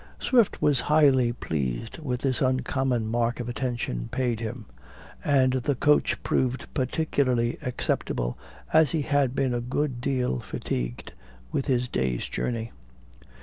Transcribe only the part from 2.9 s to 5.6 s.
mark of attention paid him; and